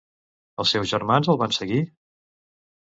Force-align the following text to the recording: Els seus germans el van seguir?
Els 0.63 0.71
seus 0.77 0.89
germans 0.95 1.31
el 1.35 1.41
van 1.45 1.55
seguir? 1.61 1.81